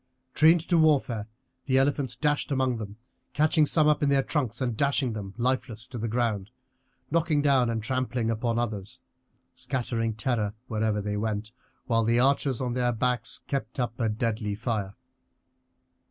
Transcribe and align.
Trained 0.33 0.61
to 0.67 0.79
warfare 0.79 1.27
the 1.67 1.77
elephants 1.77 2.15
dashed 2.15 2.49
among 2.51 2.77
them, 2.77 2.97
catching 3.33 3.67
some 3.67 3.87
up 3.87 4.01
in 4.01 4.09
their 4.09 4.23
trunks 4.23 4.59
and 4.59 4.75
dashing 4.75 5.13
them 5.13 5.35
lifeless 5.37 5.85
to 5.85 5.99
the 5.99 6.07
ground, 6.07 6.49
knocking 7.11 7.39
down 7.43 7.69
and 7.69 7.83
trampling 7.83 8.31
upon 8.31 8.57
others, 8.57 8.99
scattering 9.53 10.15
terror 10.15 10.55
wherever 10.65 11.01
they 11.01 11.17
went, 11.17 11.51
while 11.85 12.03
the 12.03 12.19
archers 12.19 12.59
on 12.61 12.73
their 12.73 12.91
backs 12.91 13.41
kept 13.45 13.79
up 13.79 13.99
a 13.99 14.09
deadly 14.09 14.55
fire. 14.55 14.95